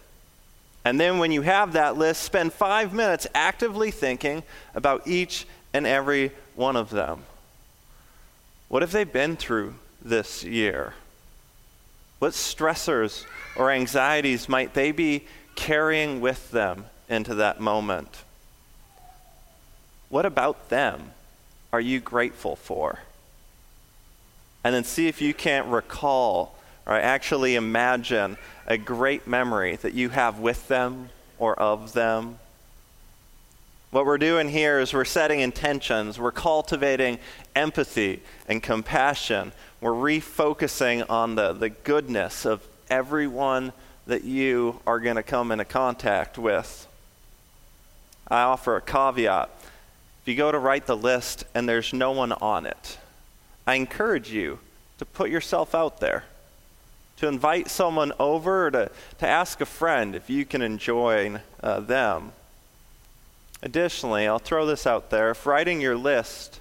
And 0.84 1.00
then, 1.00 1.18
when 1.18 1.32
you 1.32 1.42
have 1.42 1.72
that 1.72 1.96
list, 1.96 2.22
spend 2.22 2.52
five 2.52 2.92
minutes 2.92 3.26
actively 3.34 3.90
thinking 3.90 4.42
about 4.74 5.08
each 5.08 5.46
and 5.72 5.86
every 5.86 6.30
one 6.54 6.76
of 6.76 6.90
them. 6.90 7.22
What 8.68 8.82
have 8.82 8.92
they 8.92 9.04
been 9.04 9.36
through 9.36 9.74
this 10.02 10.44
year? 10.44 10.92
What 12.18 12.32
stressors 12.32 13.24
or 13.56 13.70
anxieties 13.70 14.48
might 14.48 14.74
they 14.74 14.92
be 14.92 15.26
carrying 15.54 16.20
with 16.20 16.50
them 16.50 16.86
into 17.08 17.34
that 17.36 17.60
moment? 17.60 18.22
What 20.08 20.24
about 20.24 20.68
them 20.68 21.10
are 21.72 21.80
you 21.80 22.00
grateful 22.00 22.56
for? 22.56 23.00
And 24.64 24.74
then 24.74 24.84
see 24.84 25.08
if 25.08 25.20
you 25.20 25.34
can't 25.34 25.66
recall 25.66 26.56
or 26.86 26.94
actually 26.94 27.56
imagine 27.56 28.36
a 28.66 28.78
great 28.78 29.26
memory 29.26 29.76
that 29.76 29.94
you 29.94 30.08
have 30.10 30.38
with 30.38 30.68
them 30.68 31.10
or 31.38 31.54
of 31.58 31.92
them. 31.92 32.38
What 33.90 34.06
we're 34.06 34.18
doing 34.18 34.48
here 34.48 34.80
is 34.80 34.92
we're 34.92 35.04
setting 35.04 35.40
intentions, 35.40 36.18
we're 36.18 36.32
cultivating 36.32 37.18
empathy 37.54 38.22
and 38.48 38.62
compassion, 38.62 39.52
we're 39.80 39.92
refocusing 39.92 41.08
on 41.10 41.34
the, 41.34 41.52
the 41.52 41.70
goodness 41.70 42.44
of 42.44 42.62
everyone 42.88 43.72
that 44.06 44.24
you 44.24 44.80
are 44.86 45.00
going 45.00 45.16
to 45.16 45.22
come 45.22 45.52
into 45.52 45.64
contact 45.64 46.38
with. 46.38 46.86
I 48.28 48.42
offer 48.42 48.76
a 48.76 48.80
caveat 48.80 49.50
if 50.26 50.30
you 50.30 50.36
go 50.36 50.50
to 50.50 50.58
write 50.58 50.86
the 50.86 50.96
list 50.96 51.44
and 51.54 51.68
there's 51.68 51.92
no 51.92 52.10
one 52.10 52.32
on 52.32 52.66
it, 52.66 52.98
I 53.64 53.76
encourage 53.76 54.32
you 54.32 54.58
to 54.98 55.04
put 55.04 55.30
yourself 55.30 55.72
out 55.72 56.00
there, 56.00 56.24
to 57.18 57.28
invite 57.28 57.70
someone 57.70 58.12
over, 58.18 58.68
to, 58.72 58.90
to 59.18 59.26
ask 59.28 59.60
a 59.60 59.64
friend 59.64 60.16
if 60.16 60.28
you 60.28 60.44
can 60.44 60.78
join 60.78 61.42
uh, 61.62 61.78
them. 61.78 62.32
Additionally, 63.62 64.26
I'll 64.26 64.40
throw 64.40 64.66
this 64.66 64.84
out 64.84 65.10
there 65.10 65.30
if 65.30 65.46
writing 65.46 65.80
your 65.80 65.96
list, 65.96 66.58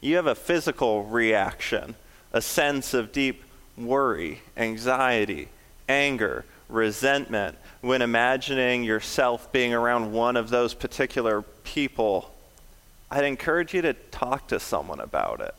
you 0.00 0.16
have 0.16 0.26
a 0.26 0.34
physical 0.34 1.04
reaction, 1.04 1.94
a 2.32 2.40
sense 2.40 2.94
of 2.94 3.12
deep 3.12 3.42
worry, 3.76 4.40
anxiety, 4.56 5.48
anger, 5.88 6.44
resentment 6.68 7.56
when 7.80 8.02
imagining 8.02 8.84
yourself 8.84 9.50
being 9.50 9.74
around 9.74 10.12
one 10.12 10.36
of 10.36 10.50
those 10.50 10.74
particular 10.74 11.42
people 11.64 12.30
I'd 13.12 13.24
encourage 13.24 13.74
you 13.74 13.82
to 13.82 13.92
talk 13.92 14.46
to 14.48 14.60
someone 14.60 15.00
about 15.00 15.40
it, 15.40 15.54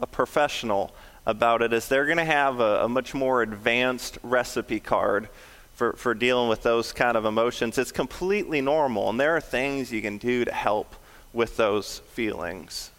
a 0.00 0.08
professional 0.08 0.92
about 1.24 1.62
it, 1.62 1.72
as 1.72 1.86
they're 1.86 2.04
going 2.06 2.18
to 2.18 2.24
have 2.24 2.58
a, 2.58 2.84
a, 2.84 2.88
much 2.88 3.14
more 3.14 3.42
advanced 3.42 4.18
recipe 4.24 4.80
card 4.80 5.28
for, 5.74 5.92
for 5.92 6.14
dealing 6.14 6.48
with 6.48 6.64
those 6.64 6.90
kind 6.90 7.16
of 7.16 7.26
emotions. 7.26 7.78
It's 7.78 7.92
completely 7.92 8.60
normal, 8.60 9.08
and 9.08 9.20
there 9.20 9.36
are 9.36 9.40
things 9.40 9.92
you 9.92 10.02
can 10.02 10.18
do 10.18 10.44
to 10.44 10.52
help 10.52 10.96
with 11.32 11.56
those 11.56 12.00
feelings. 12.12 12.90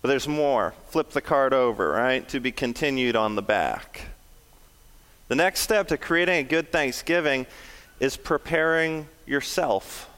But 0.00 0.08
there's 0.08 0.28
more. 0.28 0.74
Flip 0.88 1.10
the 1.10 1.20
card 1.20 1.52
over, 1.52 1.90
right? 1.90 2.28
To 2.28 2.40
be 2.40 2.52
continued 2.52 3.16
on 3.16 3.34
the 3.34 3.42
back. 3.42 4.02
The 5.28 5.34
next 5.34 5.60
step 5.60 5.88
to 5.88 5.98
creating 5.98 6.36
a 6.36 6.42
good 6.42 6.72
Thanksgiving 6.72 7.46
is 8.00 8.16
preparing 8.16 9.08
yourself 9.26 10.08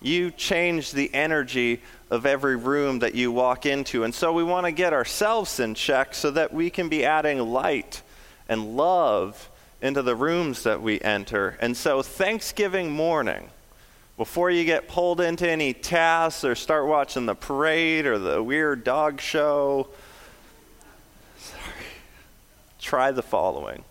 you 0.00 0.30
change 0.30 0.92
the 0.92 1.12
energy 1.14 1.82
of 2.10 2.26
every 2.26 2.56
room 2.56 3.00
that 3.00 3.14
you 3.14 3.30
walk 3.30 3.66
into. 3.66 4.04
And 4.04 4.14
so 4.14 4.32
we 4.32 4.42
want 4.42 4.66
to 4.66 4.72
get 4.72 4.92
ourselves 4.92 5.60
in 5.60 5.74
check 5.74 6.14
so 6.14 6.30
that 6.32 6.52
we 6.52 6.70
can 6.70 6.88
be 6.88 7.04
adding 7.04 7.38
light 7.38 8.02
and 8.48 8.76
love 8.76 9.48
into 9.82 10.02
the 10.02 10.16
rooms 10.16 10.62
that 10.64 10.82
we 10.82 11.00
enter. 11.00 11.56
And 11.60 11.76
so, 11.76 12.02
Thanksgiving 12.02 12.90
morning, 12.90 13.50
before 14.20 14.50
you 14.50 14.66
get 14.66 14.86
pulled 14.86 15.18
into 15.18 15.48
any 15.48 15.72
tasks 15.72 16.44
or 16.44 16.54
start 16.54 16.86
watching 16.86 17.24
the 17.24 17.34
parade 17.34 18.04
or 18.04 18.18
the 18.18 18.42
weird 18.42 18.84
dog 18.84 19.18
show, 19.18 19.88
sorry, 21.38 21.62
try 22.78 23.10
the 23.12 23.22
following. 23.22 23.82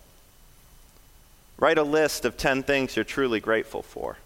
Write 1.58 1.78
a 1.78 1.82
list 1.82 2.24
of 2.24 2.36
10 2.36 2.62
things 2.62 2.94
you're 2.94 3.04
truly 3.04 3.40
grateful 3.40 3.82
for 3.82 4.18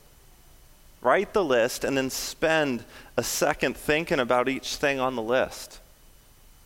write 1.01 1.33
the 1.33 1.45
list, 1.45 1.85
and 1.85 1.97
then 1.97 2.11
spend 2.11 2.85
a 3.17 3.23
second 3.23 3.75
thinking 3.75 4.21
about 4.21 4.47
each 4.47 4.77
thing 4.77 5.01
on 5.01 5.17
the 5.17 5.23
list. 5.23 5.79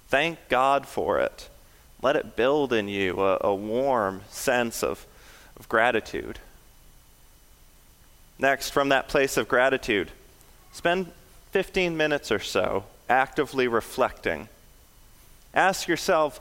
Thank 0.08 0.38
God 0.48 0.84
for 0.84 1.20
it. 1.20 1.48
Let 2.02 2.16
it 2.16 2.34
build 2.34 2.72
in 2.72 2.88
you 2.88 3.20
a, 3.20 3.38
a 3.42 3.54
warm 3.54 4.22
sense 4.30 4.82
of, 4.82 5.06
of 5.56 5.68
gratitude. 5.68 6.40
Next, 8.38 8.70
from 8.70 8.90
that 8.90 9.08
place 9.08 9.36
of 9.36 9.48
gratitude, 9.48 10.10
spend 10.72 11.10
15 11.50 11.96
minutes 11.96 12.30
or 12.30 12.38
so 12.38 12.84
actively 13.08 13.66
reflecting. 13.66 14.48
Ask 15.54 15.88
yourself, 15.88 16.40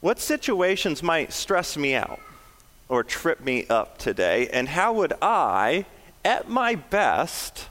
what 0.00 0.18
situations 0.18 1.02
might 1.02 1.32
stress 1.32 1.76
me 1.76 1.94
out 1.94 2.20
or 2.88 3.02
trip 3.02 3.40
me 3.40 3.66
up 3.68 3.98
today, 3.98 4.48
and 4.48 4.68
how 4.68 4.92
would 4.92 5.12
I 5.20 5.86
at 6.24 6.48
my 6.48 6.74
best, 6.74 7.68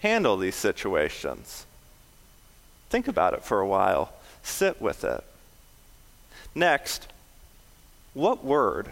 handle 0.00 0.36
these 0.36 0.54
situations. 0.54 1.66
Think 2.90 3.08
about 3.08 3.34
it 3.34 3.44
for 3.44 3.60
a 3.60 3.66
while, 3.66 4.12
sit 4.42 4.80
with 4.80 5.04
it. 5.04 5.22
Next, 6.54 7.08
what 8.14 8.44
word 8.44 8.88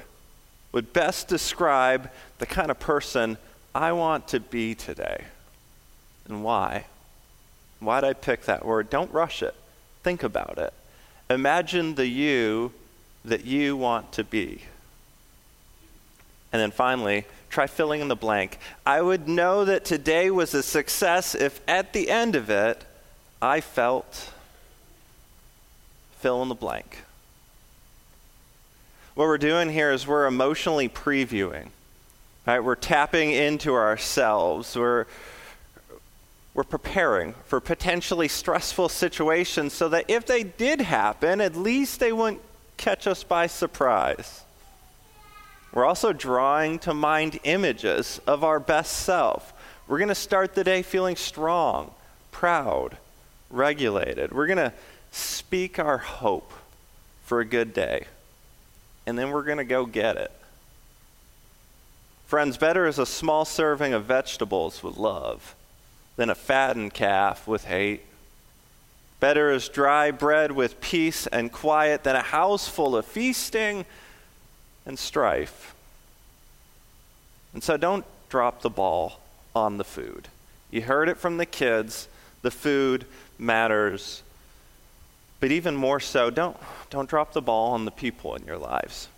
would 0.73 0.93
best 0.93 1.29
describe 1.29 2.11
the 2.39 2.47
kind 2.47 2.71
of 2.71 2.81
person 2.81 3.39
I 3.75 3.93
want 3.93 4.29
to 4.29 4.41
be 4.41 4.75
today? 4.75 5.25
And 6.27 6.45
why? 6.45 6.85
Why'd 7.81 8.05
I 8.05 8.13
pick 8.13 8.45
that 8.45 8.65
word? 8.65 8.89
Don't 8.89 9.13
rush 9.13 9.43
it. 9.43 9.55
Think 10.03 10.23
about 10.23 10.59
it. 10.59 10.73
Imagine 11.29 11.95
the 11.95 12.07
you 12.07 12.73
that 13.25 13.45
you 13.45 13.77
want 13.77 14.13
to 14.13 14.25
be. 14.25 14.63
And 16.53 16.61
then 16.61 16.71
finally, 16.71 17.25
try 17.51 17.67
filling 17.67 18.01
in 18.01 18.09
the 18.09 18.17
blank. 18.17 18.59
I 18.87 19.03
would 19.03 19.27
know 19.27 19.65
that 19.65 19.85
today 19.85 20.31
was 20.31 20.55
a 20.55 20.63
success 20.63 21.35
if 21.35 21.61
at 21.67 21.93
the 21.93 22.11
end 22.11 22.37
of 22.37 22.49
it, 22.49 22.85
I 23.43 23.61
felt 23.61 24.31
fill 26.21 26.43
in 26.43 26.49
the 26.49 26.55
blank. 26.55 27.03
What 29.15 29.27
we're 29.27 29.39
doing 29.39 29.71
here 29.71 29.91
is 29.91 30.07
we're 30.07 30.27
emotionally 30.27 30.89
previewing. 30.89 31.69
Right? 32.47 32.61
We're 32.63 32.75
tapping 32.75 33.33
into 33.33 33.75
ourselves. 33.75 34.77
We're 34.77 35.07
we're 36.55 36.63
preparing 36.63 37.35
for 37.47 37.59
potentially 37.61 38.29
stressful 38.29 38.89
situations 38.89 39.73
so 39.73 39.89
that 39.89 40.05
if 40.09 40.25
they 40.25 40.45
did 40.45 40.81
happen, 40.81 41.41
at 41.41 41.57
least 41.57 41.99
they 41.99 42.13
wouldn't 42.13 42.41
catch 42.77 43.09
us 43.09 43.25
by 43.25 43.49
surprise. 43.49 44.43
We're 45.73 45.85
also 45.85 46.13
drawing 46.13 46.79
to 46.81 46.95
mind 46.95 47.41
images 47.43 48.21
of 48.29 48.45
our 48.45 48.61
best 48.61 48.99
self. 48.99 49.53
We're 49.89 49.99
going 49.99 50.09
to 50.09 50.15
start 50.15 50.55
the 50.55 50.63
day 50.63 50.83
feeling 50.83 51.17
strong, 51.17 51.93
proud, 52.31 52.97
regulated. 53.51 54.33
We're 54.33 54.47
going 54.47 54.59
to 54.59 54.73
speak 55.11 55.81
our 55.81 55.99
hope 55.99 56.53
for 57.25 57.41
a 57.41 57.45
good 57.45 57.75
day, 57.75 58.07
and 59.07 59.19
then 59.19 59.33
we're 59.33 59.43
going 59.43 59.59
to 59.59 59.65
go 59.65 59.87
get 59.87 60.17
it. 60.17 60.31
Friends, 62.27 62.57
better 62.57 62.87
is 62.87 62.99
a 62.99 63.07
small 63.07 63.45
serving 63.45 63.93
of 63.93 64.05
vegetables 64.05 64.83
with 64.83 64.97
love 64.97 65.55
than 66.17 66.31
a 66.31 66.35
fattened 66.35 66.95
calf 66.95 67.47
with 67.47 67.65
hate. 67.65 68.03
Better 69.21 69.51
is 69.51 69.69
dry 69.69 70.11
bread 70.11 70.53
with 70.53 70.81
peace 70.81 71.27
and 71.27 71.53
quiet 71.53 72.05
than 72.05 72.17
a 72.17 72.23
house 72.23 72.69
full 72.69 72.97
of 72.97 73.07
feasting 73.07 73.85
and 74.87 74.99
strife. 74.99 75.75
And 77.53 77.63
so 77.63 77.77
don't 77.77 78.05
drop 78.29 78.63
the 78.63 78.71
ball 78.71 79.21
on 79.55 79.79
the 79.79 79.85
food. 79.85 80.29
You 80.71 80.83
heard 80.83 81.09
it 81.09 81.19
from 81.19 81.37
the 81.37 81.47
kids. 81.47 82.09
The 82.43 82.51
food 82.51 83.07
matters. 83.39 84.23
But 85.41 85.53
even 85.53 85.77
more 85.77 86.01
so, 86.01 86.31
don't, 86.31 86.57
don't 86.91 87.09
drop 87.09 87.33
the 87.33 87.43
ball 87.43 87.73
on 87.73 87.85
the 87.85 87.91
people 87.91 88.35
in 88.35 88.45
your 88.45 88.59
lives. 88.59 89.09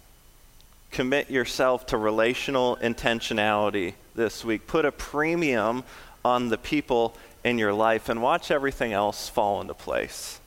Commit 0.96 1.30
yourself 1.30 1.84
to 1.88 1.98
relational 1.98 2.76
intentionality 2.76 3.92
this 4.14 4.42
week. 4.46 4.66
Put 4.66 4.86
a 4.86 4.90
premium 4.90 5.84
on 6.24 6.48
the 6.48 6.56
people 6.56 7.14
in 7.44 7.58
your 7.58 7.74
life 7.74 8.08
and 8.08 8.22
watch 8.22 8.50
everything 8.50 8.94
else 8.94 9.28
fall 9.28 9.60
into 9.60 9.74
place. 9.74 10.40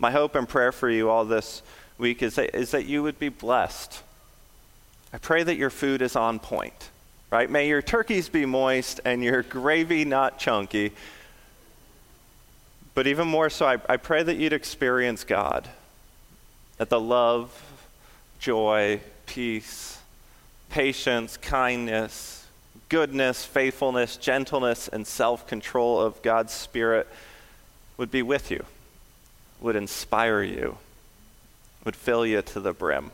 My 0.00 0.10
hope 0.10 0.34
and 0.34 0.48
prayer 0.48 0.72
for 0.72 0.90
you 0.90 1.08
all 1.08 1.24
this 1.24 1.62
week 1.98 2.20
is 2.20 2.34
that, 2.34 2.52
is 2.56 2.72
that 2.72 2.86
you 2.86 3.04
would 3.04 3.16
be 3.20 3.28
blessed. 3.28 4.02
I 5.12 5.18
pray 5.18 5.44
that 5.44 5.54
your 5.54 5.70
food 5.70 6.02
is 6.02 6.16
on 6.16 6.40
point, 6.40 6.90
right? 7.30 7.48
May 7.48 7.68
your 7.68 7.80
turkeys 7.80 8.28
be 8.28 8.44
moist 8.44 8.98
and 9.04 9.22
your 9.22 9.44
gravy 9.44 10.04
not 10.04 10.40
chunky. 10.40 10.90
But 12.96 13.06
even 13.06 13.28
more 13.28 13.50
so, 13.50 13.66
I, 13.66 13.78
I 13.88 13.98
pray 13.98 14.24
that 14.24 14.36
you'd 14.36 14.52
experience 14.52 15.22
God, 15.22 15.68
that 16.78 16.88
the 16.88 16.98
love, 16.98 17.56
joy, 18.38 19.00
peace, 19.26 19.98
patience, 20.70 21.36
kindness, 21.36 22.46
goodness, 22.88 23.44
faithfulness, 23.44 24.16
gentleness, 24.16 24.88
and 24.88 25.06
self 25.06 25.46
control 25.46 26.00
of 26.00 26.20
God's 26.22 26.52
Spirit 26.52 27.08
would 27.96 28.10
be 28.10 28.22
with 28.22 28.50
you, 28.50 28.64
would 29.60 29.76
inspire 29.76 30.42
you, 30.42 30.78
would 31.84 31.96
fill 31.96 32.26
you 32.26 32.42
to 32.42 32.60
the 32.60 32.72
brim. 32.72 33.10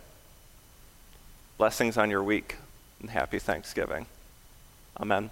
Blessings 1.58 1.96
on 1.96 2.10
your 2.10 2.22
week 2.22 2.56
and 3.00 3.10
happy 3.10 3.38
Thanksgiving. 3.38 4.06
Amen. 4.98 5.30